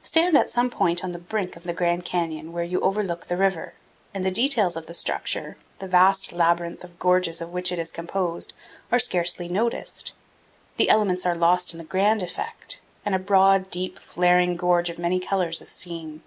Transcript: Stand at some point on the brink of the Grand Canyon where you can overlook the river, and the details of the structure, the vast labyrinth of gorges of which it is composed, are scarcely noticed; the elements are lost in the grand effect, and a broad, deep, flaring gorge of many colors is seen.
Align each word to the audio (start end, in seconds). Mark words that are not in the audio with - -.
Stand 0.00 0.38
at 0.38 0.48
some 0.48 0.70
point 0.70 1.04
on 1.04 1.12
the 1.12 1.18
brink 1.18 1.54
of 1.54 1.64
the 1.64 1.74
Grand 1.74 2.02
Canyon 2.06 2.50
where 2.50 2.64
you 2.64 2.78
can 2.78 2.86
overlook 2.88 3.26
the 3.26 3.36
river, 3.36 3.74
and 4.14 4.24
the 4.24 4.30
details 4.30 4.74
of 4.74 4.86
the 4.86 4.94
structure, 4.94 5.58
the 5.80 5.86
vast 5.86 6.32
labyrinth 6.32 6.82
of 6.82 6.98
gorges 6.98 7.42
of 7.42 7.52
which 7.52 7.70
it 7.70 7.78
is 7.78 7.92
composed, 7.92 8.54
are 8.90 8.98
scarcely 8.98 9.48
noticed; 9.50 10.14
the 10.78 10.88
elements 10.88 11.26
are 11.26 11.34
lost 11.34 11.74
in 11.74 11.78
the 11.78 11.84
grand 11.84 12.22
effect, 12.22 12.80
and 13.04 13.14
a 13.14 13.18
broad, 13.18 13.68
deep, 13.70 13.98
flaring 13.98 14.56
gorge 14.56 14.88
of 14.88 14.98
many 14.98 15.20
colors 15.20 15.60
is 15.60 15.68
seen. 15.68 16.22